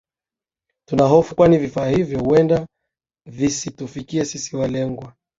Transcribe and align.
Tuna 0.89 1.03
hofu 1.03 1.35
kwani 1.35 1.57
vifaa 1.57 1.87
hivyo 1.87 2.19
huenda 2.23 2.67
visitufike 3.25 4.25
sisi 4.25 4.55
walengwa 4.55 5.13